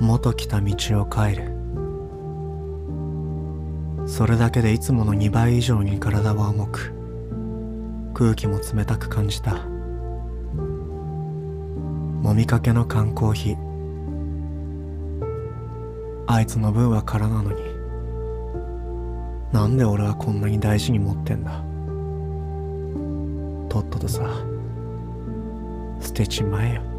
[0.00, 1.56] 元来た道を帰る。
[4.06, 6.92] それだけでいつもの2倍以上に体は重く
[8.14, 9.56] 空気も冷たく感じた。
[12.24, 13.56] 飲みかけの缶コーヒー。
[16.28, 17.62] あいつの分は空なのに。
[19.52, 21.62] なんで俺はこんなに大事に持ってんだ。
[23.68, 24.22] とっととさ
[26.00, 26.95] 捨てちまえよ。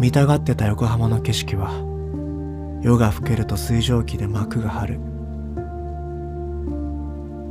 [0.00, 1.72] 見たがってた横浜の景色は
[2.82, 5.00] 夜が更けると水蒸気で幕が張る。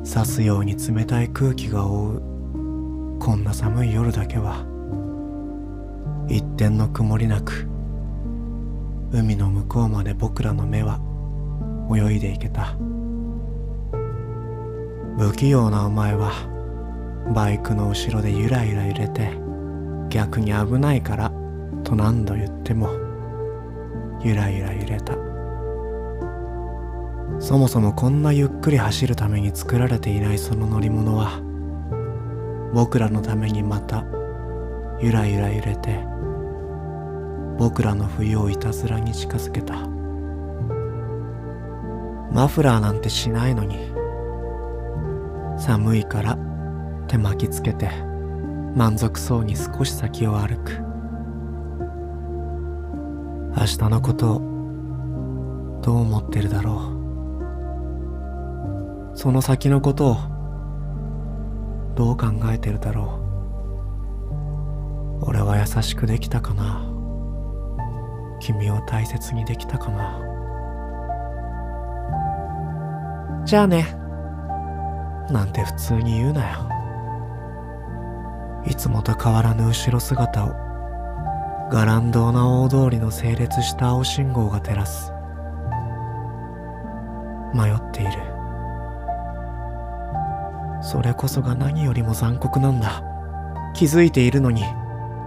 [0.03, 3.20] 刺すように冷たい空気が覆う。
[3.20, 4.66] こんな寒い夜だけは
[6.27, 7.67] 一点の曇りなく
[9.11, 11.00] 海の向こうまで僕らの目は
[11.95, 12.75] 泳いでいけた。
[15.20, 16.31] 不器用なお前は
[17.36, 19.34] バイクの後ろでゆらゆら揺れて
[20.09, 21.31] 逆に危ないから
[21.89, 22.91] と何度言っても
[24.22, 25.16] ゆらゆら揺れた。
[27.39, 31.41] そもそもこんなゆっくり走るために作られていないその乗り物は
[32.73, 34.03] 僕らのためにまた
[35.00, 36.03] ゆらゆら揺れて
[37.58, 39.88] 僕らの冬をいたずらに近づけた。
[42.31, 43.78] マフラーなんてしないのに
[45.58, 46.38] 寒いから
[47.08, 47.89] 手巻きつけて
[48.75, 50.88] 満足そうに少し先を歩く。
[53.59, 54.39] 明日のこと
[55.81, 56.93] どう思ってるだろ
[59.13, 59.17] う。
[59.17, 60.16] その先のことを
[61.93, 63.19] どう考えてるだろ
[65.21, 65.25] う。
[65.25, 66.89] 俺は優しくできたかな。
[68.39, 70.21] 君を大切にできたかな。
[73.45, 73.94] じゃあね。
[75.31, 76.59] なんて普通に言うなよ。
[78.66, 80.69] いつもと変わらぬ後ろ姿を。
[81.72, 85.12] 伽藍堂な大通りの整列した青信号が照らす。
[87.53, 88.12] 迷っている。
[90.81, 93.03] それこそが何よりも残酷なんだ。
[93.75, 94.63] 気づいているのに。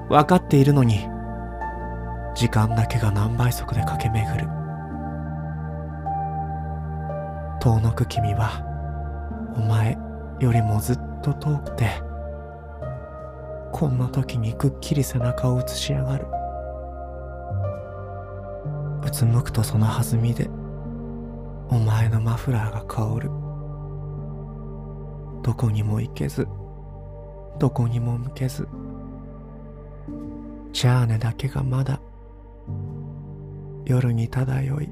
[0.08, 1.08] 分かっているのに。
[2.34, 4.48] 時間だけが何倍速で駆け巡る。
[7.60, 8.64] 遠のく君は
[9.56, 9.96] お前
[10.40, 12.02] よりもずっと遠くて
[13.72, 16.26] こんな時にくっきり背中を映しやがる。
[19.04, 20.48] うつむくとその弾みで
[21.68, 23.30] お前のマフラーが香る。
[25.42, 26.46] どこにも行けず
[27.58, 28.68] どこにも向けず
[30.72, 32.00] ジャーネだけがまだ
[33.84, 34.88] 夜に漂い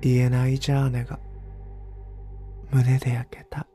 [0.00, 1.18] 言えないジャーネが
[2.70, 3.66] 胸で焼けた。